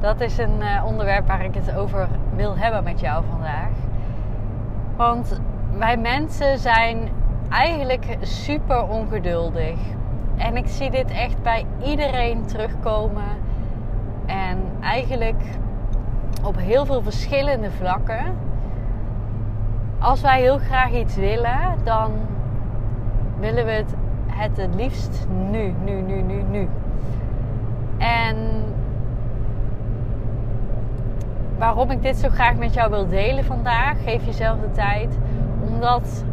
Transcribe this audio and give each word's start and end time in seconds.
Dat 0.00 0.20
is 0.20 0.38
een 0.38 0.60
uh, 0.60 0.84
onderwerp 0.86 1.26
waar 1.26 1.44
ik 1.44 1.54
het 1.54 1.76
over 1.76 2.08
wil 2.34 2.56
hebben 2.56 2.84
met 2.84 3.00
jou 3.00 3.24
vandaag. 3.30 3.70
Want 4.96 5.40
wij 5.78 5.96
mensen 5.96 6.58
zijn 6.58 7.08
eigenlijk 7.48 8.16
super 8.20 8.88
ongeduldig. 8.88 9.78
En 10.36 10.56
ik 10.56 10.66
zie 10.66 10.90
dit 10.90 11.10
echt 11.10 11.42
bij 11.42 11.66
iedereen 11.84 12.46
terugkomen. 12.46 13.38
En 14.26 14.58
eigenlijk 14.80 15.42
op 16.44 16.56
heel 16.56 16.86
veel 16.86 17.02
verschillende 17.02 17.70
vlakken. 17.70 18.36
Als 19.98 20.20
wij 20.20 20.40
heel 20.40 20.58
graag 20.58 20.92
iets 20.92 21.16
willen, 21.16 21.58
dan 21.84 22.12
willen 23.38 23.64
we 23.64 23.70
het 23.70 23.94
het, 24.36 24.56
het 24.56 24.74
liefst 24.74 25.26
nu, 25.50 25.74
nu, 25.84 26.00
nu, 26.00 26.22
nu, 26.22 26.42
nu. 26.50 26.68
En 27.98 28.36
waarom 31.58 31.90
ik 31.90 32.02
dit 32.02 32.16
zo 32.16 32.28
graag 32.28 32.56
met 32.56 32.74
jou 32.74 32.90
wil 32.90 33.08
delen 33.08 33.44
vandaag, 33.44 34.02
geef 34.04 34.24
jezelf 34.24 34.60
de 34.60 34.70
tijd, 34.70 35.18
omdat 35.60 36.24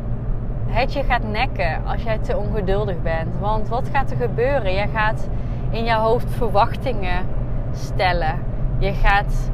het 0.66 0.94
je 0.94 1.04
gaat 1.04 1.24
nekken 1.24 1.86
als 1.86 2.04
jij 2.04 2.18
te 2.18 2.38
ongeduldig 2.38 3.02
bent. 3.02 3.40
Want 3.40 3.68
wat 3.68 3.90
gaat 3.92 4.12
er 4.12 4.18
gebeuren? 4.18 4.74
Je 4.74 4.88
gaat 4.88 5.30
in 5.70 5.84
je 5.84 5.94
hoofd 5.94 6.32
verwachtingen 6.32 7.26
stellen. 7.74 8.40
Je 8.78 8.94
gaat 8.94 9.52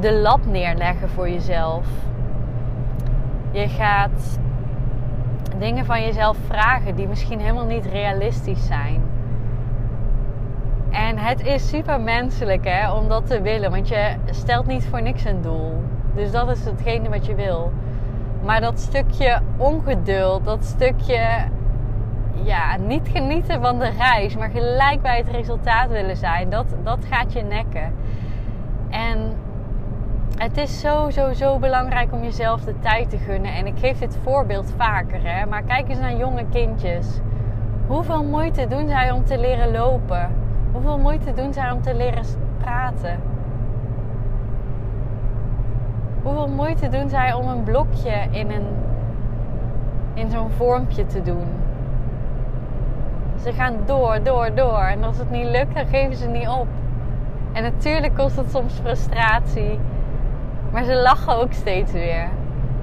de 0.00 0.12
lat 0.12 0.46
neerleggen 0.46 1.08
voor 1.08 1.28
jezelf. 1.28 1.86
Je 3.50 3.68
gaat 3.68 4.38
dingen 5.58 5.84
van 5.84 6.02
jezelf 6.02 6.36
vragen 6.46 6.94
die 6.94 7.08
misschien 7.08 7.40
helemaal 7.40 7.66
niet 7.66 7.86
realistisch 7.86 8.66
zijn. 8.66 9.02
En 10.94 11.18
het 11.18 11.46
is 11.46 11.68
super 11.68 12.00
menselijk 12.00 12.64
hè, 12.68 12.92
om 12.92 13.08
dat 13.08 13.26
te 13.26 13.40
willen, 13.40 13.70
want 13.70 13.88
je 13.88 14.14
stelt 14.30 14.66
niet 14.66 14.86
voor 14.86 15.02
niks 15.02 15.24
een 15.24 15.42
doel. 15.42 15.82
Dus 16.14 16.30
dat 16.30 16.50
is 16.50 16.64
hetgene 16.64 17.08
wat 17.08 17.26
je 17.26 17.34
wil. 17.34 17.72
Maar 18.44 18.60
dat 18.60 18.80
stukje 18.80 19.40
ongeduld, 19.56 20.44
dat 20.44 20.64
stukje 20.64 21.28
ja, 22.42 22.76
niet 22.76 23.08
genieten 23.12 23.60
van 23.60 23.78
de 23.78 23.90
reis, 23.98 24.36
maar 24.36 24.50
gelijk 24.50 25.02
bij 25.02 25.16
het 25.16 25.28
resultaat 25.28 25.88
willen 25.88 26.16
zijn, 26.16 26.50
dat, 26.50 26.66
dat 26.82 26.98
gaat 27.10 27.32
je 27.32 27.42
nekken. 27.42 27.94
En 28.90 29.32
het 30.36 30.56
is 30.56 30.80
zo, 30.80 31.10
zo, 31.10 31.32
zo 31.32 31.58
belangrijk 31.58 32.12
om 32.12 32.22
jezelf 32.22 32.64
de 32.64 32.78
tijd 32.78 33.10
te 33.10 33.18
gunnen. 33.18 33.54
En 33.54 33.66
ik 33.66 33.78
geef 33.78 33.98
dit 33.98 34.18
voorbeeld 34.22 34.74
vaker, 34.76 35.20
hè? 35.22 35.46
maar 35.46 35.62
kijk 35.62 35.88
eens 35.88 35.98
naar 35.98 36.16
jonge 36.16 36.44
kindjes. 36.50 37.20
Hoeveel 37.86 38.24
moeite 38.24 38.66
doen 38.66 38.88
zij 38.88 39.10
om 39.10 39.24
te 39.24 39.38
leren 39.38 39.70
lopen? 39.70 40.43
Hoeveel 40.74 40.98
moeite 40.98 41.32
doen 41.32 41.52
zij 41.52 41.70
om 41.70 41.82
te 41.82 41.94
leren 41.94 42.24
praten? 42.58 43.20
Hoeveel 46.22 46.48
moeite 46.48 46.88
doen 46.88 47.08
zij 47.08 47.32
om 47.32 47.48
een 47.48 47.62
blokje 47.62 48.26
in, 48.30 48.50
een, 48.50 48.66
in 50.14 50.30
zo'n 50.30 50.50
vormpje 50.50 51.06
te 51.06 51.22
doen? 51.22 51.46
Ze 53.42 53.52
gaan 53.52 53.76
door, 53.86 54.22
door, 54.22 54.54
door. 54.54 54.82
En 54.82 55.04
als 55.04 55.18
het 55.18 55.30
niet 55.30 55.50
lukt, 55.50 55.74
dan 55.74 55.86
geven 55.86 56.16
ze 56.16 56.26
niet 56.26 56.48
op. 56.48 56.66
En 57.52 57.62
natuurlijk 57.62 58.14
kost 58.14 58.36
het 58.36 58.50
soms 58.50 58.74
frustratie. 58.74 59.78
Maar 60.72 60.84
ze 60.84 60.94
lachen 60.94 61.36
ook 61.36 61.52
steeds 61.52 61.92
weer. 61.92 62.28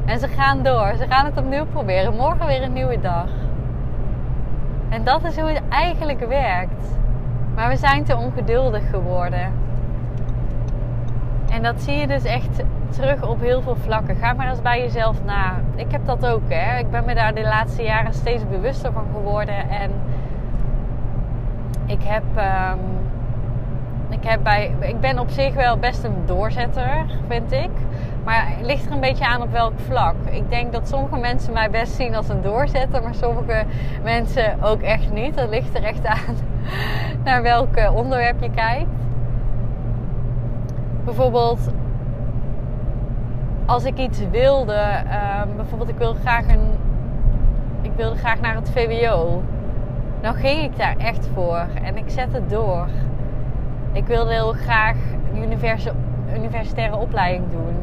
En 0.05 0.19
ze 0.19 0.27
gaan 0.27 0.63
door. 0.63 0.93
Ze 0.97 1.05
gaan 1.09 1.25
het 1.25 1.37
opnieuw 1.37 1.66
proberen. 1.66 2.16
Morgen 2.16 2.47
weer 2.47 2.63
een 2.63 2.73
nieuwe 2.73 2.99
dag. 2.99 3.29
En 4.89 5.03
dat 5.03 5.23
is 5.23 5.39
hoe 5.39 5.49
het 5.49 5.61
eigenlijk 5.69 6.19
werkt. 6.27 6.99
Maar 7.56 7.69
we 7.69 7.75
zijn 7.75 8.03
te 8.03 8.17
ongeduldig 8.17 8.89
geworden. 8.89 9.51
En 11.51 11.63
dat 11.63 11.81
zie 11.81 11.95
je 11.95 12.07
dus 12.07 12.23
echt 12.23 12.63
terug 12.89 13.28
op 13.28 13.41
heel 13.41 13.62
veel 13.62 13.75
vlakken. 13.75 14.16
Ga 14.16 14.34
maar 14.34 14.50
eens 14.50 14.62
bij 14.62 14.79
jezelf 14.79 15.23
na. 15.25 15.61
Ik 15.75 15.91
heb 15.91 16.06
dat 16.06 16.25
ook, 16.25 16.41
hè. 16.47 16.79
Ik 16.79 16.91
ben 16.91 17.06
me 17.06 17.13
daar 17.13 17.34
de 17.34 17.41
laatste 17.41 17.84
jaren 17.84 18.13
steeds 18.13 18.44
bewuster 18.50 18.91
van 18.91 19.06
geworden. 19.13 19.69
En 19.69 19.91
ik 21.85 22.03
heb... 22.03 22.23
Um, 22.35 23.00
ik, 24.09 24.23
heb 24.23 24.44
bij, 24.44 24.75
ik 24.79 25.00
ben 25.00 25.19
op 25.19 25.29
zich 25.29 25.53
wel 25.53 25.78
best 25.78 26.03
een 26.03 26.25
doorzetter, 26.25 27.06
vind 27.28 27.51
ik. 27.51 27.69
Maar 28.23 28.44
het 28.47 28.66
ligt 28.66 28.85
er 28.85 28.91
een 28.91 29.00
beetje 29.00 29.25
aan 29.25 29.41
op 29.41 29.51
welk 29.51 29.73
vlak. 29.88 30.16
Ik 30.29 30.50
denk 30.50 30.72
dat 30.72 30.88
sommige 30.88 31.17
mensen 31.17 31.53
mij 31.53 31.69
best 31.69 31.94
zien 31.94 32.16
als 32.16 32.29
een 32.29 32.41
doorzetter, 32.41 33.03
maar 33.03 33.16
sommige 33.16 33.63
mensen 34.03 34.63
ook 34.63 34.81
echt 34.81 35.11
niet. 35.11 35.35
Dat 35.35 35.50
ligt 35.50 35.75
er 35.75 35.84
echt 35.84 36.06
aan 36.06 36.35
naar 37.25 37.41
welk 37.41 37.91
onderwerp 37.94 38.41
je 38.41 38.49
kijkt. 38.49 38.89
Bijvoorbeeld, 41.05 41.59
als 43.66 43.83
ik 43.83 43.97
iets 43.97 44.19
wilde, 44.31 45.03
um, 45.45 45.55
bijvoorbeeld 45.55 45.89
ik 45.89 45.97
wilde 45.97 46.19
graag 46.19 46.47
een, 46.47 46.69
ik 47.81 47.91
wilde 47.95 48.16
graag 48.16 48.41
naar 48.41 48.55
het 48.55 48.72
VWO, 48.72 49.44
dan 50.22 50.33
ging 50.33 50.61
ik 50.61 50.77
daar 50.77 50.97
echt 50.97 51.29
voor 51.33 51.66
en 51.83 51.97
ik 51.97 52.09
zette 52.09 52.35
het 52.35 52.49
door. 52.49 52.88
Ik 53.91 54.05
wilde 54.05 54.31
heel 54.31 54.53
graag 54.53 54.95
een 55.33 55.53
universitaire 56.35 56.95
opleiding 56.95 57.51
doen. 57.51 57.75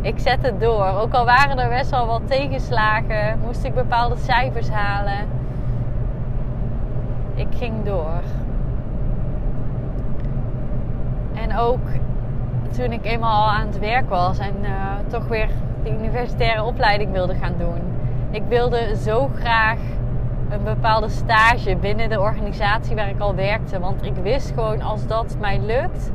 Ik 0.00 0.18
zette 0.18 0.46
het 0.46 0.60
door. 0.60 0.86
Ook 0.86 1.12
al 1.12 1.24
waren 1.24 1.58
er 1.58 1.68
best 1.68 1.90
wel 1.90 2.06
wat 2.06 2.22
tegenslagen, 2.26 3.38
moest 3.44 3.64
ik 3.64 3.74
bepaalde 3.74 4.16
cijfers 4.16 4.68
halen. 4.68 5.33
Ik 7.34 7.46
ging 7.50 7.84
door. 7.84 8.22
En 11.34 11.56
ook 11.56 11.86
toen 12.76 12.92
ik 12.92 13.04
eenmaal 13.04 13.50
aan 13.50 13.66
het 13.66 13.78
werk 13.78 14.08
was 14.08 14.38
en 14.38 14.54
uh, 14.62 14.70
toch 15.06 15.28
weer 15.28 15.48
de 15.82 15.90
universitaire 15.90 16.62
opleiding 16.62 17.12
wilde 17.12 17.34
gaan 17.34 17.54
doen. 17.58 17.80
Ik 18.30 18.42
wilde 18.48 18.96
zo 18.96 19.30
graag 19.38 19.78
een 20.50 20.64
bepaalde 20.64 21.08
stage 21.08 21.76
binnen 21.76 22.08
de 22.08 22.20
organisatie 22.20 22.94
waar 22.94 23.08
ik 23.08 23.20
al 23.20 23.34
werkte. 23.34 23.80
Want 23.80 24.04
ik 24.04 24.14
wist 24.22 24.52
gewoon 24.54 24.82
als 24.82 25.06
dat 25.06 25.36
mij 25.40 25.60
lukt. 25.60 26.10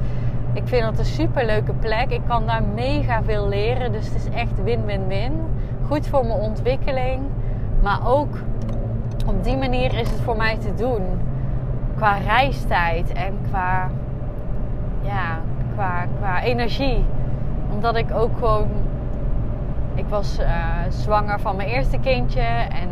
Ik 0.54 0.68
vind 0.68 0.84
dat 0.84 1.00
een 1.00 1.06
super 1.06 1.46
leuke 1.46 1.74
plek. 1.74 2.12
Ik 2.12 2.22
kan 2.28 2.46
daar 2.46 2.64
mega 2.64 3.24
veel 3.24 3.48
leren. 3.48 3.92
Dus 3.92 4.06
het 4.06 4.16
is 4.16 4.30
echt 4.30 4.64
win-win-win. 4.64 5.32
Goed 5.88 6.08
voor 6.08 6.26
mijn 6.26 6.40
ontwikkeling. 6.40 7.22
Maar 7.82 8.08
ook 8.08 8.38
op 9.26 9.44
die 9.44 9.58
manier 9.58 9.94
is 9.94 10.10
het 10.10 10.20
voor 10.20 10.38
mij 10.38 10.58
te 10.58 10.74
doen. 10.74 11.04
Qua 11.96 12.18
reistijd 12.18 13.14
en 13.14 13.38
qua, 13.50 13.90
ja, 15.02 15.40
qua, 15.74 16.06
qua 16.20 16.42
energie. 16.42 17.06
Omdat 17.72 17.96
ik 17.96 18.14
ook 18.14 18.38
gewoon. 18.38 18.68
Ik 19.96 20.06
was 20.10 20.40
uh, 20.40 20.48
zwanger 20.90 21.40
van 21.40 21.56
mijn 21.56 21.68
eerste 21.70 21.98
kindje. 21.98 22.42
En 22.42 22.90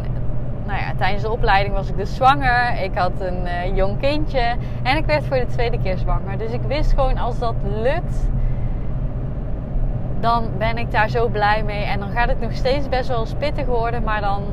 nou 0.66 0.80
ja, 0.80 0.94
tijdens 0.98 1.24
de 1.24 1.32
opleiding 1.32 1.76
was 1.76 1.90
ik 1.90 1.98
dus 1.98 2.16
zwanger. 2.16 2.82
Ik 2.84 2.98
had 2.98 3.12
een 3.20 3.42
uh, 3.46 3.76
jong 3.76 4.00
kindje. 4.00 4.56
En 4.84 4.98
ik 4.98 5.06
werd 5.06 5.26
voor 5.26 5.38
de 5.38 5.46
tweede 5.46 5.80
keer 5.80 5.98
zwanger. 5.98 6.38
Dus 6.38 6.52
ik 6.52 6.62
wist 6.62 6.94
gewoon 6.94 7.18
als 7.18 7.40
dat 7.40 7.56
lukt. 7.64 8.30
Dan 10.20 10.50
ben 10.58 10.78
ik 10.78 10.92
daar 10.92 11.10
zo 11.10 11.28
blij 11.28 11.64
mee. 11.64 11.84
En 11.84 12.00
dan 12.00 12.10
gaat 12.10 12.28
het 12.30 12.40
nog 12.42 12.54
steeds 12.54 12.90
best 12.90 13.08
wel 13.08 13.26
spittig 13.26 13.66
worden. 13.66 14.04
Maar 14.04 14.22
dan 14.22 14.44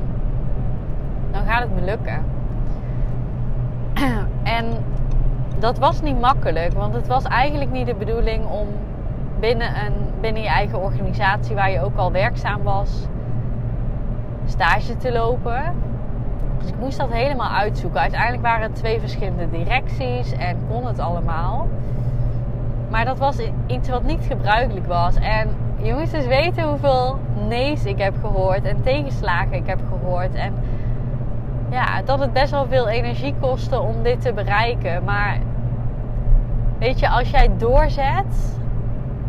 gaat 1.55 1.62
het 1.62 1.75
me 1.75 1.85
lukken. 1.85 2.25
en 4.59 4.67
dat 5.59 5.79
was 5.79 6.03
niet 6.03 6.21
makkelijk. 6.21 6.73
Want 6.73 6.95
het 6.95 7.06
was 7.06 7.25
eigenlijk 7.25 7.71
niet 7.71 7.87
de 7.87 7.95
bedoeling 7.95 8.47
om 8.47 8.69
binnen, 9.41 9.69
een, 9.69 9.93
binnen 10.21 10.43
je 10.43 10.49
eigen 10.49 10.81
organisatie, 10.81 11.55
waar 11.55 11.71
je 11.71 11.81
ook 11.81 11.97
al 11.97 12.12
werkzaam 12.12 12.62
was, 12.62 13.06
stage 14.47 14.97
te 14.97 15.12
lopen. 15.12 15.62
Dus 16.59 16.69
ik 16.69 16.79
moest 16.79 16.99
dat 16.99 17.12
helemaal 17.12 17.51
uitzoeken. 17.51 18.01
Uiteindelijk 18.01 18.43
waren 18.43 18.62
het 18.62 18.75
twee 18.75 19.01
verschillende 19.01 19.51
directies 19.51 20.33
en 20.33 20.56
kon 20.69 20.87
het 20.87 20.99
allemaal. 20.99 21.69
Maar 22.91 23.05
dat 23.05 23.19
was 23.19 23.37
iets 23.67 23.89
wat 23.89 24.03
niet 24.03 24.25
gebruikelijk 24.29 24.87
was. 24.87 25.15
En 25.15 25.49
je 25.83 25.95
moest 25.95 26.12
dus 26.12 26.27
weten 26.27 26.69
hoeveel 26.69 27.19
nee's 27.49 27.85
ik 27.85 27.99
heb 27.99 28.15
gehoord 28.21 28.65
en 28.65 28.83
tegenslagen 28.83 29.53
ik 29.53 29.67
heb 29.67 29.81
gehoord. 29.89 30.35
En 30.35 30.55
ja, 31.75 32.03
dat 32.03 32.19
het 32.19 32.32
best 32.32 32.50
wel 32.50 32.67
veel 32.67 32.88
energie 32.88 33.35
kostte 33.41 33.81
om 33.81 34.03
dit 34.03 34.21
te 34.21 34.32
bereiken. 34.32 35.05
Maar 35.05 35.38
weet 36.79 37.00
je, 37.00 37.09
als 37.09 37.31
jij 37.31 37.50
doorzet 37.56 38.59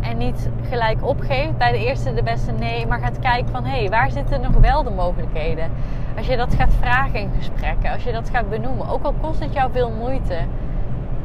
en 0.01 0.18
niet 0.18 0.50
gelijk 0.69 1.07
opgeeft 1.07 1.57
bij 1.57 1.71
de 1.71 1.86
eerste 1.86 2.13
de 2.13 2.24
beste 2.24 2.51
nee, 2.51 2.88
maar 2.88 3.00
gaat 3.00 3.19
kijken 3.19 3.51
van 3.51 3.63
hé, 3.63 3.80
hey, 3.80 3.89
waar 3.89 4.12
zitten 4.12 4.42
nog 4.42 4.53
wel 4.53 4.83
de 4.83 4.89
mogelijkheden? 4.89 5.71
Als 6.18 6.27
je 6.27 6.38
dat 6.38 6.53
gaat 6.53 6.74
vragen 6.74 7.19
in 7.19 7.31
gesprekken, 7.38 7.92
als 7.92 8.03
je 8.03 8.12
dat 8.12 8.30
gaat 8.30 8.50
benoemen, 8.50 8.89
ook 8.89 9.03
al 9.03 9.13
kost 9.21 9.39
het 9.39 9.53
jou 9.53 9.71
veel 9.71 9.91
moeite, 9.91 10.38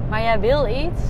maar 0.09 0.23
jij 0.23 0.41
wil 0.41 0.67
iets, 0.67 1.03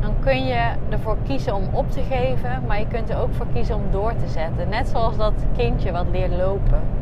dan 0.00 0.14
kun 0.20 0.46
je 0.46 0.68
ervoor 0.88 1.16
kiezen 1.26 1.54
om 1.54 1.64
op 1.72 1.90
te 1.90 2.02
geven, 2.10 2.62
maar 2.66 2.78
je 2.78 2.86
kunt 2.86 3.10
er 3.10 3.18
ook 3.18 3.34
voor 3.34 3.46
kiezen 3.52 3.76
om 3.76 3.82
door 3.90 4.12
te 4.16 4.28
zetten. 4.28 4.68
Net 4.68 4.88
zoals 4.88 5.16
dat 5.16 5.44
kindje 5.56 5.92
wat 5.92 6.06
leert 6.10 6.36
lopen. 6.36 6.99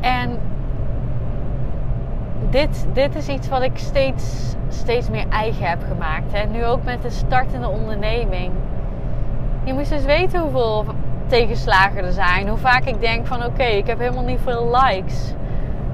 En 0.00 0.38
dit, 2.50 2.86
dit 2.92 3.14
is 3.14 3.28
iets 3.28 3.48
wat 3.48 3.62
ik 3.62 3.78
steeds, 3.78 4.54
steeds 4.68 5.10
meer 5.10 5.28
eigen 5.28 5.68
heb 5.68 5.78
gemaakt. 5.88 6.32
Hè. 6.32 6.46
Nu 6.46 6.64
ook 6.64 6.84
met 6.84 7.02
de 7.02 7.10
startende 7.10 7.68
onderneming. 7.68 8.52
Je 9.64 9.72
moest 9.72 9.90
dus 9.90 10.04
weten 10.04 10.40
hoeveel 10.40 10.84
tegenslagen 11.26 12.04
er 12.04 12.12
zijn. 12.12 12.48
Hoe 12.48 12.58
vaak 12.58 12.84
ik 12.84 13.00
denk 13.00 13.26
van 13.26 13.44
oké, 13.44 13.64
ik 13.64 13.86
heb 13.86 13.98
helemaal 13.98 14.24
niet 14.24 14.40
veel 14.44 14.70
likes 14.70 15.34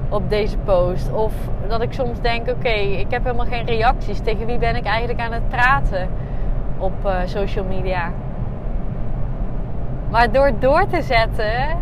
op 0.09 0.29
deze 0.29 0.57
post. 0.57 1.11
Of 1.11 1.33
dat 1.67 1.81
ik 1.81 1.93
soms 1.93 2.21
denk 2.21 2.49
oké, 2.49 2.69
ik 2.69 3.11
heb 3.11 3.23
helemaal 3.23 3.45
geen 3.45 3.65
reacties. 3.65 4.19
Tegen 4.19 4.45
wie 4.45 4.57
ben 4.57 4.75
ik 4.75 4.85
eigenlijk 4.85 5.19
aan 5.19 5.31
het 5.31 5.49
praten 5.49 6.09
op 6.77 6.93
uh, 7.05 7.15
social 7.25 7.65
media? 7.65 8.11
Maar 10.09 10.31
door 10.31 10.51
door 10.59 10.87
te 10.87 11.01
zetten, 11.01 11.77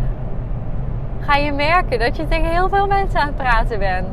ga 1.26 1.36
je 1.36 1.52
merken 1.52 1.98
dat 1.98 2.16
je 2.16 2.28
tegen 2.28 2.50
heel 2.50 2.68
veel 2.68 2.86
mensen 2.86 3.20
aan 3.20 3.26
het 3.26 3.36
praten 3.36 3.78
bent. 3.78 4.08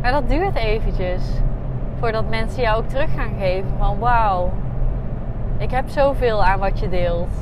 Maar 0.00 0.12
dat 0.12 0.28
duurt 0.28 0.56
eventjes. 0.56 1.22
Voordat 1.98 2.28
mensen 2.28 2.62
jou 2.62 2.78
ook 2.78 2.88
terug 2.88 3.14
gaan 3.14 3.34
geven 3.38 3.70
van 3.78 3.98
wauw, 3.98 4.52
ik 5.58 5.70
heb 5.70 5.88
zoveel 5.88 6.44
aan 6.44 6.58
wat 6.58 6.78
je 6.78 6.88
deelt. 6.88 7.34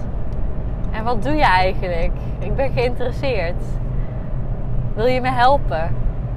En 0.91 1.05
wat 1.05 1.23
doe 1.23 1.35
je 1.35 1.44
eigenlijk? 1.44 2.12
Ik 2.38 2.55
ben 2.55 2.73
geïnteresseerd. 2.73 3.62
Wil 4.94 5.06
je 5.06 5.20
me 5.20 5.31
helpen? 5.31 5.97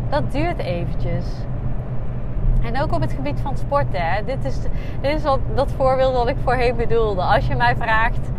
Dat 0.09 0.31
duurt 0.31 0.57
eventjes. 0.57 1.25
En 2.63 2.81
ook 2.81 2.93
op 2.93 3.01
het 3.01 3.13
gebied 3.13 3.39
van 3.39 3.57
sporten. 3.57 4.01
Hè? 4.01 4.23
Dit 4.23 4.45
is, 4.45 4.61
dit 5.01 5.15
is 5.15 5.23
wat, 5.23 5.39
dat 5.55 5.71
voorbeeld 5.71 6.13
wat 6.13 6.27
ik 6.27 6.37
voorheen 6.43 6.75
bedoelde. 6.75 7.21
Als 7.21 7.47
je 7.47 7.55
mij 7.55 7.75
vraagt, 7.75 8.31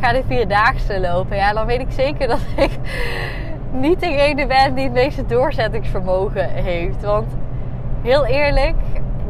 ga 0.00 0.12
de 0.12 0.22
vierdaagse 0.26 1.00
lopen? 1.00 1.36
Ja, 1.36 1.52
dan 1.52 1.66
weet 1.66 1.80
ik 1.80 1.90
zeker 1.90 2.28
dat 2.28 2.40
ik 2.56 2.78
niet 3.72 4.00
degene 4.00 4.46
ben 4.46 4.74
die 4.74 4.84
het 4.84 4.92
meeste 4.92 5.26
doorzettingsvermogen 5.26 6.48
heeft. 6.48 7.02
Want 7.02 7.26
heel 8.02 8.24
eerlijk, 8.24 8.76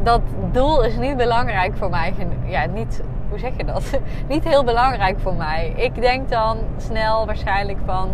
dat 0.03 0.21
doel 0.51 0.83
is 0.83 0.97
niet 0.97 1.17
belangrijk 1.17 1.77
voor 1.77 1.89
mij. 1.89 2.13
Ja, 2.45 2.65
niet, 2.65 3.03
hoe 3.29 3.39
zeg 3.39 3.51
je 3.57 3.65
dat? 3.65 3.99
niet 4.27 4.43
heel 4.43 4.63
belangrijk 4.63 5.19
voor 5.19 5.33
mij. 5.33 5.73
Ik 5.75 6.01
denk 6.01 6.29
dan 6.29 6.57
snel 6.77 7.25
waarschijnlijk 7.25 7.79
van, 7.85 8.09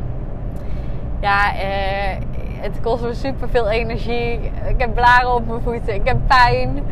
ja, 1.19 1.53
eh, 1.55 2.17
het 2.61 2.79
kost 2.81 3.03
me 3.03 3.13
super 3.13 3.49
veel 3.49 3.69
energie. 3.69 4.39
Ik 4.67 4.75
heb 4.77 4.93
blaren 4.93 5.33
op 5.33 5.47
mijn 5.47 5.61
voeten, 5.61 5.93
ik 5.93 6.07
heb 6.07 6.17
pijn. 6.27 6.83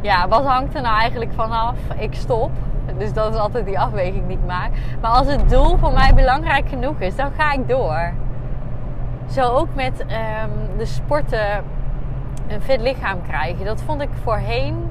Ja, 0.00 0.28
wat 0.28 0.44
hangt 0.44 0.74
er 0.74 0.82
nou 0.82 0.98
eigenlijk 0.98 1.32
vanaf? 1.34 1.76
Ik 1.98 2.14
stop. 2.14 2.50
Dus 2.98 3.12
dat 3.12 3.34
is 3.34 3.40
altijd 3.40 3.66
die 3.66 3.78
afweging 3.80 4.26
die 4.26 4.36
ik 4.36 4.46
maak. 4.46 4.70
Maar 5.00 5.10
als 5.10 5.26
het 5.26 5.48
doel 5.50 5.76
voor 5.76 5.92
mij 5.92 6.14
belangrijk 6.14 6.68
genoeg 6.68 6.98
is, 6.98 7.16
dan 7.16 7.30
ga 7.38 7.52
ik 7.52 7.68
door. 7.68 8.12
Zo 9.30 9.42
ook 9.42 9.74
met 9.74 10.00
um, 10.00 10.78
de 10.78 10.84
sporten 10.84 11.64
een 12.48 12.60
fit 12.62 12.80
lichaam 12.80 13.22
krijgen. 13.22 13.64
Dat 13.64 13.82
vond 13.82 14.02
ik 14.02 14.08
voorheen, 14.22 14.90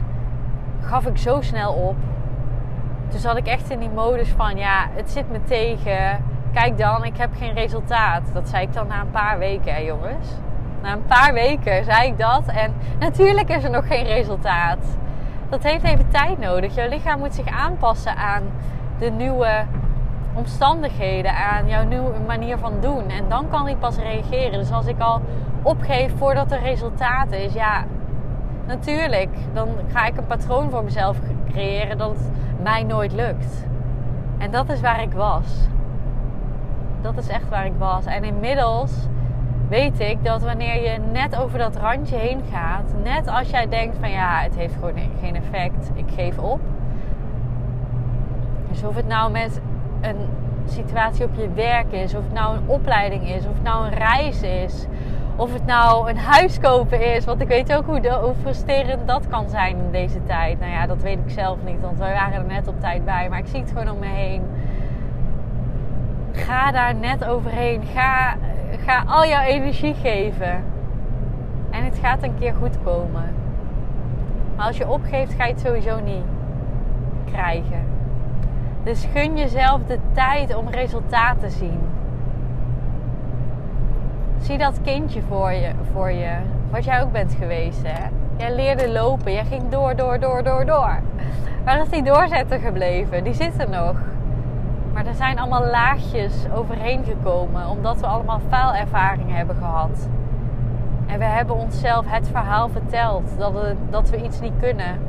gaf 0.81 1.05
ik 1.05 1.17
zo 1.17 1.41
snel 1.41 1.73
op. 1.73 1.95
Toen 3.07 3.19
zat 3.19 3.37
ik 3.37 3.47
echt 3.47 3.69
in 3.69 3.79
die 3.79 3.89
modus 3.89 4.29
van, 4.29 4.57
ja, 4.57 4.87
het 4.93 5.11
zit 5.11 5.31
me 5.31 5.43
tegen. 5.43 6.23
Kijk 6.53 6.77
dan, 6.77 7.03
ik 7.03 7.17
heb 7.17 7.29
geen 7.37 7.53
resultaat. 7.53 8.21
Dat 8.33 8.49
zei 8.49 8.63
ik 8.63 8.73
dan 8.73 8.87
na 8.87 9.01
een 9.01 9.11
paar 9.11 9.39
weken, 9.39 9.73
hè, 9.73 9.79
jongens. 9.79 10.27
Na 10.81 10.93
een 10.93 11.05
paar 11.05 11.33
weken 11.33 11.83
zei 11.83 12.07
ik 12.07 12.17
dat. 12.17 12.43
En 12.47 12.73
natuurlijk 12.99 13.49
is 13.49 13.63
er 13.63 13.69
nog 13.69 13.87
geen 13.87 14.05
resultaat 14.05 14.97
dat 15.53 15.63
heeft 15.63 15.83
even 15.83 16.09
tijd 16.09 16.39
nodig. 16.39 16.75
Jouw 16.75 16.89
lichaam 16.89 17.19
moet 17.19 17.33
zich 17.33 17.47
aanpassen 17.47 18.15
aan 18.15 18.43
de 18.99 19.09
nieuwe 19.09 19.65
omstandigheden, 20.33 21.35
aan 21.35 21.67
jouw 21.67 21.83
nieuwe 21.83 22.19
manier 22.27 22.57
van 22.57 22.73
doen. 22.81 23.09
En 23.09 23.29
dan 23.29 23.49
kan 23.49 23.65
hij 23.65 23.75
pas 23.75 23.97
reageren. 23.97 24.59
Dus 24.59 24.71
als 24.71 24.85
ik 24.85 24.99
al 24.99 25.21
opgeef 25.61 26.11
voordat 26.17 26.51
er 26.51 26.59
resultaat 26.59 27.31
is, 27.31 27.53
ja, 27.53 27.83
natuurlijk, 28.67 29.29
dan 29.53 29.69
ga 29.87 30.05
ik 30.05 30.17
een 30.17 30.25
patroon 30.25 30.69
voor 30.69 30.83
mezelf 30.83 31.17
creëren 31.51 31.97
dat 31.97 32.17
mij 32.63 32.83
nooit 32.83 33.13
lukt. 33.13 33.65
En 34.37 34.51
dat 34.51 34.69
is 34.69 34.81
waar 34.81 35.01
ik 35.01 35.13
was. 35.13 35.67
Dat 37.01 37.17
is 37.17 37.27
echt 37.27 37.49
waar 37.49 37.65
ik 37.65 37.77
was. 37.77 38.05
En 38.05 38.23
inmiddels 38.23 38.91
weet 39.69 39.99
ik 39.99 40.23
dat 40.23 40.41
wanneer 40.41 40.91
je 40.91 40.97
net 41.11 41.35
over 41.35 41.57
dat 41.57 41.75
randje 41.75 42.15
heen 42.15 42.41
gaat, 42.51 42.93
net 43.03 43.27
als 43.27 43.49
jij 43.49 43.69
denkt 43.69 43.97
van 43.99 44.09
ja, 44.09 44.39
het 44.39 44.55
heeft 44.55 44.73
gewoon 44.73 44.93
geen 45.21 45.35
effect, 45.35 45.91
ik 45.93 46.11
geef 46.15 46.37
op. 46.37 46.59
Dus 48.69 48.83
of 48.83 48.95
het 48.95 49.07
nou 49.07 49.31
met 49.31 49.61
een 50.01 50.27
situatie 50.65 51.25
op 51.25 51.35
je 51.35 51.49
werk 51.53 51.91
is, 51.91 52.15
of 52.15 52.23
het 52.23 52.33
nou 52.33 52.57
een 52.57 52.67
opleiding 52.67 53.29
is, 53.29 53.45
of 53.45 53.53
het 53.53 53.63
nou 53.63 53.85
een 53.85 53.93
reis 53.93 54.41
is, 54.41 54.85
of 55.35 55.53
het 55.53 55.65
nou 55.65 56.09
een 56.09 56.17
huis 56.17 56.59
kopen 56.59 57.15
is. 57.15 57.25
Want 57.25 57.41
ik 57.41 57.47
weet 57.47 57.73
ook 57.73 57.85
hoe, 57.85 57.99
de, 57.99 58.11
hoe 58.11 58.33
frustrerend 58.41 59.07
dat 59.07 59.27
kan 59.27 59.49
zijn 59.49 59.77
in 59.77 59.91
deze 59.91 60.23
tijd. 60.25 60.59
Nou 60.59 60.71
ja, 60.71 60.87
dat 60.87 61.01
weet 61.01 61.17
ik 61.25 61.31
zelf 61.31 61.57
niet, 61.65 61.81
want 61.81 61.97
wij 61.97 62.13
waren 62.13 62.33
er 62.33 62.45
net 62.45 62.67
op 62.67 62.79
tijd 62.79 63.05
bij. 63.05 63.29
Maar 63.29 63.39
ik 63.39 63.47
zie 63.47 63.59
het 63.59 63.69
gewoon 63.69 63.89
om 63.89 63.99
me 63.99 64.05
heen. 64.05 64.41
Ga 66.31 66.71
daar 66.71 66.95
net 66.95 67.25
overheen. 67.25 67.83
Ga 67.93 68.35
ga 68.77 69.03
al 69.07 69.25
jouw 69.25 69.43
energie 69.43 69.93
geven. 69.93 70.63
En 71.69 71.83
het 71.83 71.97
gaat 72.01 72.23
een 72.23 72.37
keer 72.39 72.53
goed 72.53 72.83
komen. 72.83 73.33
Maar 74.55 74.65
als 74.65 74.77
je 74.77 74.89
opgeeft, 74.89 75.33
ga 75.33 75.45
je 75.45 75.51
het 75.51 75.61
sowieso 75.61 75.99
niet 75.99 76.23
krijgen. 77.31 77.85
Dus 78.83 79.07
gun 79.13 79.37
jezelf 79.37 79.81
de 79.87 79.99
tijd 80.11 80.55
om 80.55 80.69
resultaat 80.69 81.39
te 81.39 81.49
zien. 81.49 81.79
Zie 84.39 84.57
dat 84.57 84.81
kindje 84.81 85.21
voor 85.21 85.51
je, 85.51 85.71
voor 85.91 86.11
je, 86.11 86.35
wat 86.69 86.83
jij 86.83 87.01
ook 87.01 87.11
bent 87.11 87.35
geweest. 87.39 87.81
Hè? 87.83 88.09
Jij 88.37 88.55
leerde 88.55 88.89
lopen, 88.89 89.33
jij 89.33 89.45
ging 89.45 89.69
door, 89.69 89.95
door, 89.95 90.19
door, 90.19 90.43
door, 90.43 90.65
door. 90.65 90.99
Waar 91.63 91.81
is 91.81 91.89
die 91.89 92.03
doorzetter 92.03 92.59
gebleven? 92.59 93.23
Die 93.23 93.33
zit 93.33 93.59
er 93.59 93.69
nog. 93.69 93.95
Maar 94.93 95.05
er 95.05 95.13
zijn 95.13 95.39
allemaal 95.39 95.65
laagjes 95.65 96.33
overheen 96.55 97.03
gekomen, 97.03 97.69
omdat 97.69 97.99
we 97.99 98.05
allemaal 98.05 98.39
faalervaringen 98.49 99.35
hebben 99.35 99.55
gehad. 99.55 100.09
En 101.05 101.19
we 101.19 101.25
hebben 101.25 101.55
onszelf 101.55 102.05
het 102.07 102.27
verhaal 102.27 102.69
verteld 102.69 103.37
dat, 103.37 103.53
het, 103.53 103.77
dat 103.89 104.09
we 104.09 104.23
iets 104.23 104.39
niet 104.39 104.53
kunnen. 104.59 104.99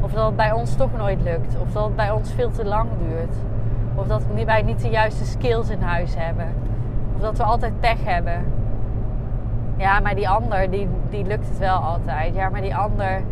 Of 0.00 0.12
dat 0.12 0.26
het 0.26 0.36
bij 0.36 0.52
ons 0.52 0.76
toch 0.76 0.96
nooit 0.96 1.22
lukt. 1.22 1.56
Of 1.60 1.72
dat 1.72 1.84
het 1.84 1.96
bij 1.96 2.10
ons 2.10 2.32
veel 2.32 2.50
te 2.50 2.64
lang 2.64 2.88
duurt. 3.08 3.36
Of 3.94 4.06
dat 4.06 4.22
wij 4.44 4.62
niet 4.62 4.80
de 4.80 4.88
juiste 4.88 5.24
skills 5.24 5.68
in 5.68 5.82
huis 5.82 6.14
hebben. 6.16 6.48
Of 7.14 7.20
dat 7.20 7.36
we 7.36 7.42
altijd 7.42 7.80
pech 7.80 8.04
hebben. 8.04 8.44
Ja, 9.76 10.00
maar 10.00 10.14
die 10.14 10.28
ander, 10.28 10.70
die, 10.70 10.88
die 11.10 11.24
lukt 11.24 11.48
het 11.48 11.58
wel 11.58 11.76
altijd. 11.76 12.34
Ja, 12.34 12.48
maar 12.48 12.60
die 12.60 12.76
ander, 12.76 13.22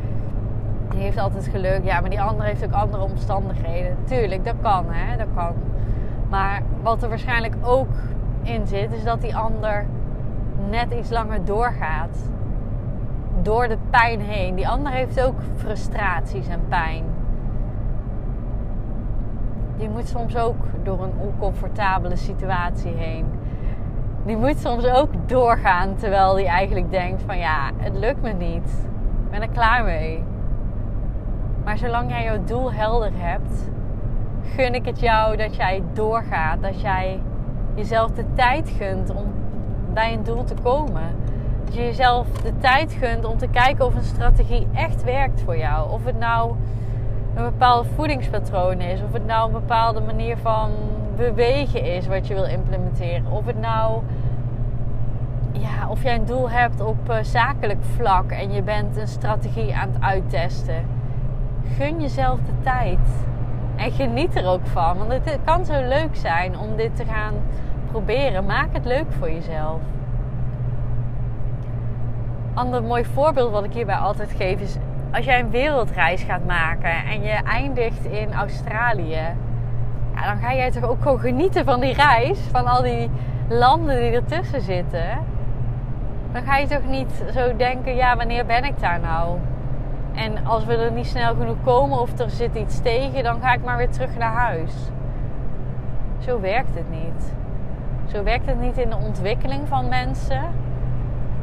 die 0.90 1.00
heeft 1.00 1.18
altijd 1.18 1.48
geluk. 1.48 1.80
Ja, 1.84 2.00
maar 2.00 2.10
die 2.10 2.22
ander 2.22 2.46
heeft 2.46 2.64
ook 2.64 2.72
andere 2.72 3.02
omstandigheden. 3.02 3.96
Tuurlijk, 4.04 4.44
dat 4.44 4.54
kan, 4.62 4.84
hè. 4.88 5.16
Dat 5.16 5.26
kan. 5.34 5.54
Maar 6.30 6.62
wat 6.82 7.02
er 7.02 7.08
waarschijnlijk 7.08 7.54
ook 7.62 7.94
in 8.42 8.66
zit, 8.66 8.92
is 8.92 9.04
dat 9.04 9.20
die 9.20 9.36
ander 9.36 9.86
net 10.68 10.92
iets 10.92 11.10
langer 11.10 11.44
doorgaat. 11.44 12.18
Door 13.42 13.68
de 13.68 13.78
pijn 13.90 14.20
heen. 14.20 14.54
Die 14.54 14.68
ander 14.68 14.92
heeft 14.92 15.22
ook 15.22 15.40
frustraties 15.56 16.48
en 16.48 16.60
pijn. 16.68 17.04
Die 19.76 19.88
moet 19.88 20.08
soms 20.08 20.36
ook 20.36 20.64
door 20.82 21.02
een 21.02 21.14
oncomfortabele 21.18 22.16
situatie 22.16 22.92
heen. 22.92 23.26
Die 24.24 24.36
moet 24.36 24.58
soms 24.58 24.86
ook 24.86 25.10
doorgaan 25.26 25.96
terwijl 25.96 26.34
die 26.34 26.46
eigenlijk 26.46 26.90
denkt 26.90 27.22
van 27.22 27.38
ja, 27.38 27.70
het 27.76 27.94
lukt 27.94 28.22
me 28.22 28.32
niet. 28.32 28.86
Ik 29.24 29.30
ben 29.30 29.42
er 29.42 29.48
klaar 29.48 29.84
mee. 29.84 30.24
Maar 31.64 31.78
zolang 31.78 32.10
jij 32.10 32.24
jouw 32.24 32.44
doel 32.44 32.72
helder 32.72 33.10
hebt, 33.14 33.70
gun 34.56 34.74
ik 34.74 34.84
het 34.84 35.00
jou 35.00 35.36
dat 35.36 35.56
jij 35.56 35.82
doorgaat. 35.92 36.62
Dat 36.62 36.80
jij 36.80 37.20
jezelf 37.74 38.10
de 38.10 38.24
tijd 38.34 38.68
gunt 38.78 39.10
om 39.14 39.32
bij 39.94 40.12
een 40.12 40.24
doel 40.24 40.44
te 40.44 40.54
komen. 40.62 41.14
Dat 41.64 41.74
je 41.74 41.80
jezelf 41.80 42.26
de 42.32 42.58
tijd 42.58 42.92
gunt 42.92 43.24
om 43.24 43.38
te 43.38 43.48
kijken 43.48 43.86
of 43.86 43.94
een 43.94 44.02
strategie 44.02 44.68
echt 44.74 45.04
werkt 45.04 45.42
voor 45.42 45.56
jou. 45.56 45.90
Of 45.90 46.04
het 46.04 46.18
nou 46.18 46.54
een 47.34 47.44
bepaald 47.44 47.86
voedingspatroon 47.94 48.80
is. 48.80 49.02
Of 49.02 49.12
het 49.12 49.26
nou 49.26 49.46
een 49.46 49.60
bepaalde 49.60 50.00
manier 50.00 50.36
van 50.36 50.70
bewegen 51.16 51.84
is 51.84 52.06
wat 52.06 52.26
je 52.26 52.34
wil 52.34 52.44
implementeren. 52.44 53.30
Of 53.30 53.46
het 53.46 53.60
nou 53.60 54.02
ja, 55.52 55.88
of 55.88 56.02
jij 56.02 56.14
een 56.14 56.24
doel 56.24 56.50
hebt 56.50 56.80
op 56.80 57.10
uh, 57.10 57.16
zakelijk 57.22 57.78
vlak 57.96 58.30
en 58.30 58.52
je 58.52 58.62
bent 58.62 58.96
een 58.96 59.08
strategie 59.08 59.74
aan 59.74 59.88
het 59.92 60.02
uittesten. 60.02 60.86
Gun 61.76 62.00
jezelf 62.00 62.38
de 62.38 62.52
tijd. 62.62 62.98
En 63.80 63.92
geniet 63.92 64.36
er 64.36 64.46
ook 64.46 64.66
van. 64.66 64.98
Want 64.98 65.12
het 65.12 65.38
kan 65.44 65.64
zo 65.64 65.82
leuk 65.88 66.16
zijn 66.16 66.58
om 66.58 66.76
dit 66.76 66.96
te 66.96 67.04
gaan 67.04 67.34
proberen. 67.90 68.46
Maak 68.46 68.68
het 68.72 68.84
leuk 68.84 69.06
voor 69.18 69.30
jezelf. 69.30 69.80
Ander 72.54 72.82
mooi 72.82 73.04
voorbeeld 73.04 73.50
wat 73.52 73.64
ik 73.64 73.72
hierbij 73.72 73.96
altijd 73.96 74.30
geef 74.36 74.60
is 74.60 74.76
als 75.12 75.24
jij 75.24 75.40
een 75.40 75.50
wereldreis 75.50 76.22
gaat 76.22 76.44
maken 76.46 77.04
en 77.04 77.22
je 77.22 77.38
eindigt 77.44 78.04
in 78.04 78.32
Australië, 78.32 79.20
ja, 80.14 80.24
dan 80.24 80.36
ga 80.36 80.54
jij 80.54 80.70
toch 80.70 80.84
ook 80.84 81.02
gewoon 81.02 81.20
genieten 81.20 81.64
van 81.64 81.80
die 81.80 81.94
reis, 81.94 82.38
van 82.38 82.66
al 82.66 82.82
die 82.82 83.10
landen 83.48 84.00
die 84.00 84.12
ertussen 84.12 84.60
zitten. 84.60 85.18
Dan 86.32 86.42
ga 86.42 86.56
je 86.56 86.66
toch 86.66 86.86
niet 86.88 87.24
zo 87.34 87.56
denken, 87.56 87.94
ja, 87.94 88.16
wanneer 88.16 88.46
ben 88.46 88.64
ik 88.64 88.80
daar 88.80 89.00
nou? 89.00 89.38
En 90.20 90.46
als 90.46 90.64
we 90.64 90.76
er 90.76 90.92
niet 90.92 91.06
snel 91.06 91.34
genoeg 91.34 91.62
komen 91.64 92.00
of 92.00 92.18
er 92.18 92.30
zit 92.30 92.54
iets 92.54 92.80
tegen, 92.80 93.22
dan 93.22 93.40
ga 93.40 93.52
ik 93.52 93.64
maar 93.64 93.76
weer 93.76 93.90
terug 93.90 94.16
naar 94.18 94.32
huis. 94.32 94.72
Zo 96.18 96.40
werkt 96.40 96.74
het 96.74 96.90
niet. 96.90 97.32
Zo 98.12 98.22
werkt 98.22 98.46
het 98.46 98.60
niet 98.60 98.78
in 98.78 98.90
de 98.90 98.96
ontwikkeling 98.96 99.68
van 99.68 99.88
mensen. 99.88 100.42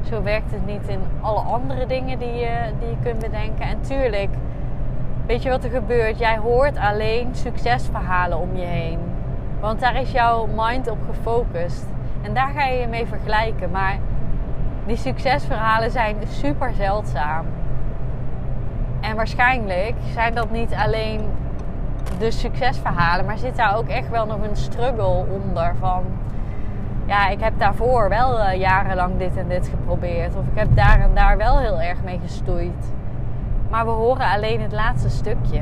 Zo 0.10 0.24
werkt 0.24 0.52
het 0.52 0.66
niet 0.66 0.88
in 0.88 1.00
alle 1.22 1.40
andere 1.40 1.86
dingen 1.86 2.20
die 2.20 2.34
je, 2.34 2.72
die 2.80 2.90
je 2.90 2.96
kunt 3.04 3.20
bedenken. 3.20 3.66
En 3.66 3.82
tuurlijk, 3.82 4.30
weet 5.26 5.44
je 5.44 5.50
wat 5.50 5.64
er 5.64 5.70
gebeurt? 5.70 6.20
Jij 6.20 6.38
hoort 6.38 6.78
alleen 6.78 7.36
succesverhalen 7.36 8.38
om 8.38 8.56
je 8.56 8.66
heen. 8.66 9.00
Want 9.60 9.80
daar 9.80 10.02
is 10.02 10.12
jouw 10.12 10.48
mind 10.56 10.90
op 10.90 10.98
gefocust. 11.08 11.86
En 12.22 12.34
daar 12.34 12.50
ga 12.56 12.66
je 12.66 12.80
je 12.80 12.88
mee 12.88 13.06
vergelijken. 13.06 13.72
Maar 13.72 13.98
die 14.86 14.98
succesverhalen 14.98 15.92
zijn 15.92 16.16
super 16.28 16.74
zeldzaam. 16.74 17.46
En 19.08 19.16
waarschijnlijk 19.16 19.94
zijn 20.14 20.36
dat 20.36 20.52
niet 20.52 20.74
alleen 20.74 21.22
de 22.20 22.32
succesverhalen, 22.32 23.26
maar 23.26 23.38
zit 23.38 23.56
daar 23.56 23.78
ook 23.78 23.88
echt 23.88 24.10
wel 24.10 24.26
nog 24.26 24.42
een 24.42 24.56
struggle 24.56 25.26
onder 25.30 25.76
van 25.80 26.04
ja, 27.06 27.28
ik 27.28 27.40
heb 27.40 27.54
daarvoor 27.58 28.10
wel 28.10 28.40
uh, 28.40 28.54
jarenlang 28.54 29.18
dit 29.18 29.38
en 29.38 29.48
dit 29.48 29.68
geprobeerd. 29.68 30.36
Of 30.36 30.46
ik 30.46 30.58
heb 30.58 30.76
daar 30.76 31.00
en 31.00 31.12
daar 31.14 31.38
wel 31.38 31.60
heel 31.60 31.82
erg 31.82 32.04
mee 32.04 32.20
gestoeid. 32.24 32.94
Maar 33.70 33.86
we 33.86 33.92
horen 33.92 34.32
alleen 34.32 34.62
het 34.62 34.72
laatste 34.72 35.10
stukje. 35.10 35.62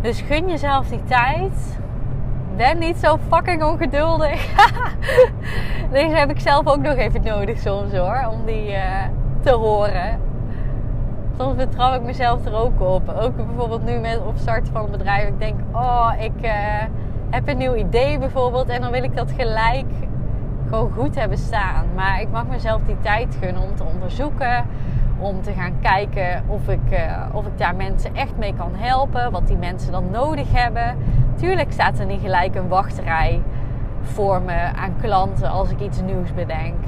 Dus 0.00 0.20
gun 0.20 0.48
jezelf 0.48 0.88
die 0.88 1.04
tijd. 1.04 1.78
Ben 2.56 2.78
niet 2.78 2.96
zo 2.96 3.18
fucking 3.28 3.62
ongeduldig. 3.62 4.54
Deze 5.92 6.14
heb 6.14 6.30
ik 6.30 6.40
zelf 6.40 6.66
ook 6.66 6.82
nog 6.82 6.94
even 6.94 7.22
nodig 7.22 7.58
soms 7.58 7.92
hoor. 7.92 8.28
Om 8.30 8.44
die 8.44 8.70
uh, 8.70 9.04
te 9.40 9.50
horen. 9.50 10.25
Soms 11.38 11.56
betrap 11.56 11.94
ik 11.94 12.02
mezelf 12.02 12.46
er 12.46 12.54
ook 12.54 12.80
op. 12.80 13.08
Ook 13.08 13.36
bijvoorbeeld 13.36 13.84
nu 13.84 13.98
met 13.98 14.20
opstarten 14.26 14.72
van 14.72 14.84
een 14.84 14.90
bedrijf. 14.90 15.28
Ik 15.28 15.38
denk, 15.38 15.60
oh, 15.72 16.12
ik... 16.18 16.42
Uh, 16.42 16.50
heb 17.30 17.48
een 17.48 17.56
nieuw 17.56 17.74
idee 17.74 18.18
bijvoorbeeld 18.18 18.68
en 18.68 18.80
dan 18.80 18.90
wil 18.90 19.02
ik 19.02 19.16
dat 19.16 19.32
gelijk 19.36 19.86
gewoon 20.68 20.92
goed 20.92 21.14
hebben 21.14 21.38
staan. 21.38 21.86
Maar 21.94 22.20
ik 22.20 22.30
mag 22.30 22.46
mezelf 22.46 22.80
die 22.86 23.00
tijd 23.00 23.36
gunnen 23.40 23.62
om 23.62 23.74
te 23.74 23.84
onderzoeken, 23.84 24.66
om 25.18 25.42
te 25.42 25.52
gaan 25.52 25.72
kijken 25.80 26.42
of 26.46 26.68
ik, 26.68 26.90
uh, 26.90 26.98
of 27.32 27.46
ik 27.46 27.58
daar 27.58 27.76
mensen 27.76 28.14
echt 28.14 28.36
mee 28.36 28.54
kan 28.54 28.74
helpen, 28.74 29.30
wat 29.30 29.46
die 29.46 29.56
mensen 29.56 29.92
dan 29.92 30.10
nodig 30.10 30.52
hebben. 30.52 30.96
Tuurlijk 31.36 31.72
staat 31.72 31.98
er 31.98 32.06
niet 32.06 32.20
gelijk 32.20 32.54
een 32.54 32.68
wachtrij 32.68 33.42
voor 34.02 34.42
me 34.42 34.60
aan 34.76 34.96
klanten 35.00 35.50
als 35.50 35.70
ik 35.70 35.80
iets 35.80 36.00
nieuws 36.00 36.34
bedenk. 36.34 36.84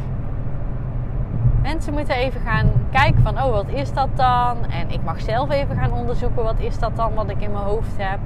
Mensen 1.62 1.92
moeten 1.92 2.14
even 2.14 2.40
gaan 2.40 2.70
kijken 2.90 3.22
van, 3.22 3.42
oh 3.42 3.50
wat 3.50 3.68
is 3.68 3.92
dat 3.92 4.08
dan? 4.14 4.56
En 4.70 4.90
ik 4.90 5.02
mag 5.04 5.20
zelf 5.20 5.50
even 5.50 5.76
gaan 5.76 5.92
onderzoeken, 5.92 6.42
wat 6.42 6.58
is 6.58 6.78
dat 6.78 6.96
dan 6.96 7.14
wat 7.14 7.30
ik 7.30 7.40
in 7.40 7.52
mijn 7.52 7.64
hoofd 7.64 7.96
heb. 7.96 8.18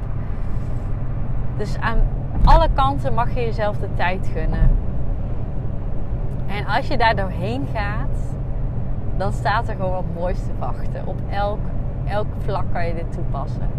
Dus 1.57 1.79
aan 1.81 1.99
alle 2.45 2.69
kanten 2.75 3.15
mag 3.15 3.35
je 3.35 3.41
jezelf 3.41 3.77
de 3.79 3.95
tijd 3.95 4.31
gunnen. 4.33 4.71
En 6.47 6.67
als 6.67 6.87
je 6.87 6.97
daar 6.97 7.17
doorheen 7.17 7.67
gaat, 7.75 8.35
dan 9.17 9.33
staat 9.33 9.69
er 9.69 9.75
gewoon 9.75 9.93
wat 9.93 10.05
moois 10.15 10.39
te 10.39 10.53
wachten. 10.59 11.07
Op 11.07 11.21
elk, 11.31 11.61
elk 12.05 12.27
vlak 12.39 12.65
kan 12.73 12.87
je 12.87 12.95
dit 12.95 13.13
toepassen. 13.13 13.71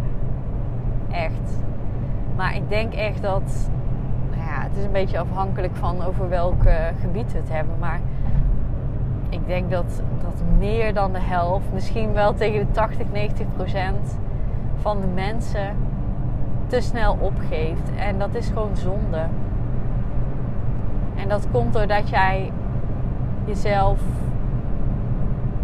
Echt. 1.11 1.63
Maar 2.35 2.55
ik 2.55 2.69
denk 2.69 2.93
echt 2.93 3.21
dat. 3.21 3.69
Nou 4.29 4.43
ja, 4.43 4.61
het 4.61 4.77
is 4.77 4.83
een 4.83 4.91
beetje 4.91 5.19
afhankelijk 5.19 5.75
van 5.75 6.03
over 6.03 6.29
welk 6.29 6.63
gebied 7.01 7.31
we 7.31 7.37
het 7.37 7.49
hebben. 7.49 7.75
Maar 7.79 7.99
ik 9.33 9.47
denk 9.47 9.71
dat, 9.71 10.01
dat 10.21 10.41
meer 10.57 10.93
dan 10.93 11.11
de 11.11 11.21
helft, 11.21 11.65
misschien 11.73 12.13
wel 12.13 12.33
tegen 12.33 12.59
de 12.59 12.71
80, 12.71 13.07
90 13.11 13.45
procent 13.55 14.19
van 14.81 15.01
de 15.01 15.07
mensen 15.07 15.75
te 16.67 16.81
snel 16.81 17.17
opgeeft. 17.19 17.91
En 17.97 18.19
dat 18.19 18.35
is 18.35 18.47
gewoon 18.47 18.75
zonde. 18.77 19.25
En 21.15 21.29
dat 21.29 21.47
komt 21.51 21.73
doordat 21.73 22.09
jij 22.09 22.51
jezelf 23.45 23.99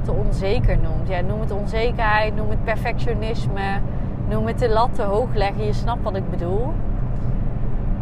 te 0.02 0.12
onzeker 0.12 0.78
noemt. 0.78 1.08
Ja, 1.08 1.22
noem 1.22 1.40
het 1.40 1.52
onzekerheid, 1.52 2.36
noem 2.36 2.50
het 2.50 2.64
perfectionisme, 2.64 3.80
noem 4.28 4.48
het 4.48 4.60
de 4.60 4.70
lat 4.70 4.96
te 4.96 5.04
hoog 5.04 5.34
leggen. 5.34 5.66
Je 5.66 5.74
snapt 5.74 6.04
wat 6.04 6.16
ik 6.16 6.30
bedoel. 6.30 6.74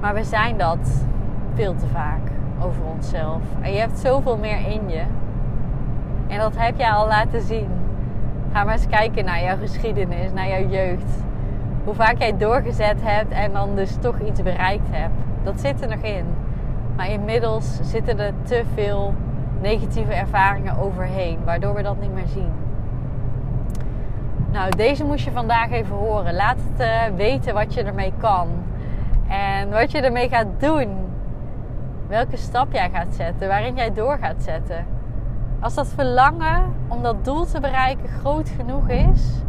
Maar 0.01 0.13
we 0.13 0.23
zijn 0.23 0.57
dat 0.57 1.05
veel 1.53 1.75
te 1.75 1.87
vaak 1.87 2.31
over 2.61 2.83
onszelf. 2.83 3.41
En 3.61 3.71
je 3.71 3.79
hebt 3.79 3.99
zoveel 3.99 4.37
meer 4.37 4.67
in 4.67 4.89
je. 4.89 5.03
En 6.27 6.39
dat 6.39 6.53
heb 6.57 6.77
jij 6.77 6.89
al 6.89 7.07
laten 7.07 7.41
zien. 7.41 7.69
Ga 8.53 8.63
maar 8.63 8.73
eens 8.73 8.87
kijken 8.87 9.25
naar 9.25 9.43
jouw 9.43 9.57
geschiedenis, 9.57 10.31
naar 10.33 10.47
jouw 10.47 10.69
jeugd 10.69 11.25
hoe 11.87 11.95
vaak 11.95 12.17
jij 12.17 12.37
doorgezet 12.37 13.01
hebt 13.01 13.31
en 13.31 13.53
dan 13.53 13.75
dus 13.75 13.95
toch 13.99 14.19
iets 14.19 14.41
bereikt 14.41 14.87
hebt. 14.91 15.13
Dat 15.43 15.59
zit 15.59 15.81
er 15.81 15.87
nog 15.87 15.99
in. 15.99 16.25
Maar 16.95 17.09
inmiddels 17.09 17.79
zitten 17.81 18.19
er 18.19 18.33
te 18.43 18.63
veel 18.73 19.13
negatieve 19.61 20.13
ervaringen 20.13 20.77
overheen, 20.77 21.39
waardoor 21.45 21.73
we 21.73 21.81
dat 21.81 21.99
niet 21.99 22.13
meer 22.13 22.27
zien. 22.27 22.51
Nou, 24.51 24.69
deze 24.75 25.03
moest 25.03 25.25
je 25.25 25.31
vandaag 25.31 25.71
even 25.71 25.95
horen. 25.95 26.35
Laat 26.35 26.57
het 26.57 26.87
uh, 26.87 27.15
weten 27.15 27.53
wat 27.53 27.73
je 27.73 27.83
ermee 27.83 28.13
kan. 28.17 28.47
En 29.27 29.69
wat 29.69 29.91
je 29.91 30.01
ermee 30.01 30.29
gaat 30.29 30.59
doen. 30.59 30.89
Welke 32.07 32.37
stap 32.37 32.71
jij 32.71 32.89
gaat 32.89 33.15
zetten, 33.15 33.47
waarin 33.47 33.75
jij 33.75 33.93
door 33.93 34.17
gaat 34.21 34.43
zetten. 34.43 34.85
Als 35.59 35.73
dat 35.73 35.87
verlangen 35.87 36.73
om 36.87 37.03
dat 37.03 37.25
doel 37.25 37.45
te 37.45 37.59
bereiken 37.59 38.09
groot 38.09 38.49
genoeg 38.49 38.89
is, 38.89 39.43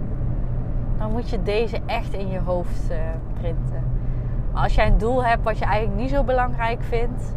dan 0.99 1.12
moet 1.12 1.31
je 1.31 1.43
deze 1.43 1.81
echt 1.87 2.12
in 2.12 2.29
je 2.29 2.41
hoofd 2.41 2.91
uh, 2.91 2.97
printen. 3.38 3.83
Als 4.53 4.75
jij 4.75 4.87
een 4.87 4.99
doel 4.99 5.25
hebt 5.25 5.45
wat 5.45 5.59
je 5.59 5.65
eigenlijk 5.65 6.00
niet 6.00 6.11
zo 6.11 6.25
belangrijk 6.25 6.83
vindt, 6.83 7.35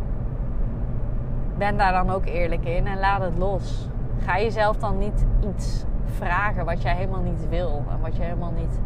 ben 1.58 1.78
daar 1.78 1.92
dan 1.92 2.10
ook 2.10 2.26
eerlijk 2.26 2.66
in 2.66 2.88
en 2.88 3.00
laat 3.00 3.22
het 3.22 3.38
los. 3.38 3.90
Ga 4.26 4.40
jezelf 4.40 4.78
dan 4.78 4.98
niet 4.98 5.26
iets 5.56 5.86
vragen 6.06 6.66
wat 6.66 6.82
jij 6.82 6.96
helemaal 6.96 7.22
niet 7.22 7.50
wil 7.50 7.84
en 7.90 8.02
wat 8.02 8.16
je 8.16 8.24
helemaal 8.24 8.54
niet 8.56 8.80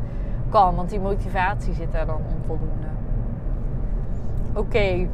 kan, 0.49 0.75
want 0.75 0.89
die 0.89 0.99
motivatie 0.99 1.73
zit 1.73 1.91
daar 1.91 2.05
dan 2.05 2.21
onvoldoende. 2.35 2.87
Oké, 4.53 5.07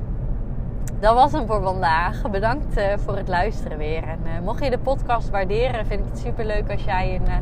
dat 1.01 1.13
was 1.13 1.31
hem 1.31 1.47
voor 1.47 1.61
vandaag. 1.61 2.29
Bedankt 2.29 2.77
uh, 2.77 2.83
voor 2.95 3.15
het 3.15 3.27
luisteren 3.27 3.77
weer. 3.77 4.03
En 4.03 4.19
uh, 4.25 4.39
mocht 4.43 4.63
je 4.63 4.69
de 4.69 4.79
podcast 4.79 5.29
waarderen, 5.29 5.85
vind 5.85 5.99
ik 5.99 6.05
het 6.11 6.19
super 6.19 6.45
leuk 6.45 6.71
als 6.71 6.83
jij 6.83 7.15
een 7.15 7.41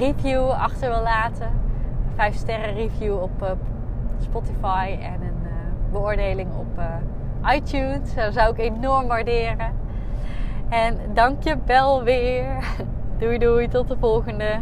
review 0.00 0.50
achter 0.50 0.88
wil 0.88 1.02
laten. 1.02 1.46
Een 1.46 2.14
5 2.14 2.34
sterren 2.34 2.74
review 2.74 3.22
op 3.22 3.56
Spotify 4.18 4.98
en 5.02 5.22
een 5.22 5.48
beoordeling 5.92 6.48
op 6.58 6.80
iTunes. 7.54 8.14
Dat 8.14 8.32
zou 8.32 8.52
ik 8.52 8.58
enorm 8.58 9.06
waarderen. 9.06 9.72
En 10.68 10.98
dank 11.14 11.42
je 11.42 11.56
wel 11.64 12.02
weer. 12.02 12.46
Doei 13.18 13.38
doei, 13.38 13.68
tot 13.68 13.88
de 13.88 13.96
volgende. 13.98 14.60